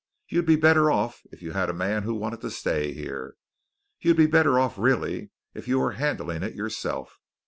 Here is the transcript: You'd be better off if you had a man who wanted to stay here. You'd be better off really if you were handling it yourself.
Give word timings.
You'd 0.29 0.47
be 0.47 0.55
better 0.55 0.89
off 0.89 1.21
if 1.31 1.43
you 1.43 1.51
had 1.51 1.69
a 1.69 1.73
man 1.75 2.01
who 2.01 2.15
wanted 2.15 2.41
to 2.41 2.49
stay 2.49 2.91
here. 2.91 3.35
You'd 3.99 4.17
be 4.17 4.25
better 4.25 4.57
off 4.59 4.79
really 4.79 5.29
if 5.53 5.67
you 5.67 5.77
were 5.77 5.91
handling 5.91 6.41
it 6.41 6.55
yourself. 6.55 7.19